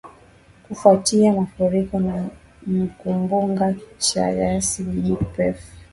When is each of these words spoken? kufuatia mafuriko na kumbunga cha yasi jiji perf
kufuatia 0.67 1.33
mafuriko 1.33 1.99
na 1.99 2.29
kumbunga 2.97 3.75
cha 3.97 4.29
yasi 4.29 4.83
jiji 4.83 5.15
perf 5.15 5.61